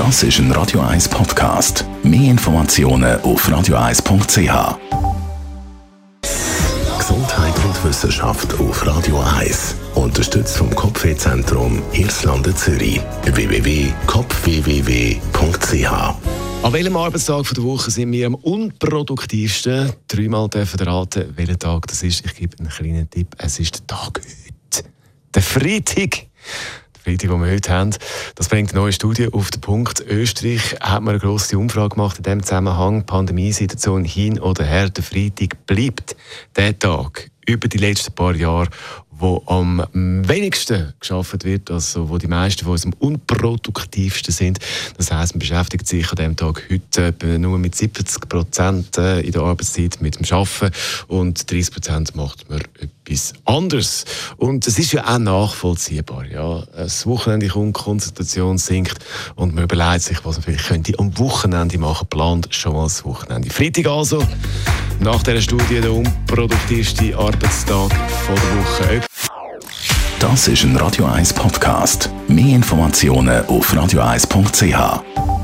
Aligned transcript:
Das 0.00 0.22
ist 0.22 0.38
ein 0.38 0.50
Radio 0.52 0.80
1 0.80 1.10
Podcast. 1.10 1.84
Mehr 2.02 2.30
Informationen 2.30 3.20
auf 3.20 3.46
radio1.ch. 3.46 4.78
Gesundheit 6.98 7.54
und 7.66 7.84
Wissenschaft 7.84 8.58
auf 8.58 8.86
Radio 8.86 9.20
1. 9.20 9.74
Unterstützt 9.94 10.56
vom 10.56 10.74
Kopfwehzentrum 10.74 11.82
Irlande 11.92 12.54
Zürich. 12.54 12.98
www.kopfwww.ch 13.24 15.92
An 16.62 16.72
welchem 16.72 16.96
Arbeitstag 16.96 17.52
der 17.54 17.62
Woche 17.62 17.90
sind 17.90 18.10
wir 18.12 18.26
am 18.26 18.36
unproduktivsten? 18.36 19.92
Dreimal 20.08 20.48
dürfen 20.48 20.80
raten, 20.80 21.34
welcher 21.36 21.58
Tag 21.58 21.86
das 21.88 22.02
ist. 22.02 22.24
Ich 22.24 22.36
gebe 22.36 22.58
einen 22.58 22.70
kleinen 22.70 23.10
Tipp. 23.10 23.36
Es 23.36 23.60
ist 23.60 23.74
der 23.74 23.86
Tag 23.86 24.22
heute. 24.22 24.88
Der 25.34 25.42
Freitag. 25.42 26.30
Freitag, 27.02 27.30
den 27.30 27.40
wir 27.40 27.50
heute 27.50 27.70
haben. 27.70 27.94
Das 28.34 28.48
bringt 28.48 28.72
eine 28.72 28.80
neue 28.80 28.92
Studie 28.92 29.28
auf 29.32 29.50
den 29.50 29.60
Punkt. 29.60 30.00
Österreich 30.00 30.76
hat 30.80 31.02
man 31.02 31.14
eine 31.14 31.18
grosse 31.18 31.58
Umfrage 31.58 31.90
gemacht 31.96 32.18
in 32.18 32.24
dem 32.24 32.42
Zusammenhang. 32.42 33.04
Pandemiesituation 33.04 34.04
hin 34.04 34.38
oder 34.38 34.64
her. 34.64 34.90
Der 34.90 35.02
Freitag 35.02 35.66
bleibt 35.66 36.16
der 36.56 36.78
Tag 36.78 37.30
über 37.46 37.68
die 37.68 37.78
letzten 37.78 38.12
paar 38.12 38.34
Jahre 38.34 38.68
wo 39.20 39.42
am 39.46 39.84
wenigsten 39.92 40.94
geschafft 40.98 41.44
wird, 41.44 41.70
also 41.70 42.08
wo 42.08 42.18
die 42.18 42.26
meisten 42.26 42.64
von 42.64 42.72
uns 42.72 42.86
am 42.86 42.94
unproduktivsten 42.94 44.32
sind. 44.32 44.58
Das 44.96 45.12
heißt, 45.12 45.34
man 45.34 45.40
beschäftigt 45.40 45.86
sich 45.86 46.10
an 46.10 46.16
dem 46.16 46.36
Tag 46.36 46.62
heute 46.70 47.14
nur 47.38 47.58
mit 47.58 47.74
70 47.74 48.28
Prozent 48.28 48.98
äh, 48.98 49.20
in 49.20 49.32
der 49.32 49.42
Arbeitszeit 49.42 50.00
mit 50.00 50.16
dem 50.16 50.24
Schaffen 50.24 50.70
und 51.08 51.50
30 51.50 51.72
Prozent 51.72 52.16
macht 52.16 52.48
man 52.48 52.60
etwas 52.60 52.99
anderes. 53.44 54.04
Und 54.36 54.66
es 54.66 54.78
ist 54.78 54.92
ja 54.92 55.06
auch 55.06 55.18
nachvollziehbar. 55.18 56.24
Ja, 56.26 56.62
das 56.76 57.06
Wochenende 57.06 57.48
kommt, 57.48 57.74
Konzentration 57.74 58.58
sinkt 58.58 58.98
und 59.36 59.54
man 59.54 59.64
überlegt 59.64 60.02
sich, 60.02 60.24
was 60.24 60.36
man 60.36 60.44
vielleicht 60.44 60.68
könnte 60.68 60.98
am 60.98 61.16
Wochenende 61.18 61.78
machen, 61.78 62.06
plant 62.08 62.48
schon 62.54 62.74
mal 62.74 62.84
das 62.84 63.04
Wochenende. 63.04 63.50
Freitag 63.50 63.86
also. 63.86 64.22
Nach 65.00 65.22
dieser 65.22 65.40
Studie 65.40 65.80
der 65.80 65.92
unproduktivste 65.92 67.16
Arbeitstag 67.16 67.88
der 67.88 68.98
Woche. 68.98 69.00
Das 70.18 70.48
ist 70.48 70.64
ein 70.64 70.76
Radio 70.76 71.06
1 71.06 71.32
Podcast. 71.32 72.10
Mehr 72.28 72.56
Informationen 72.56 73.44
auf 73.46 73.72
radio1.ch. 73.72 75.39